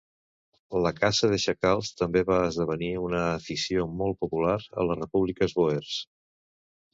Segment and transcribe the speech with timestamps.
[0.85, 5.95] La caça de xacals també va esdevenir una afició molt popular a les Repúbliques Bòers.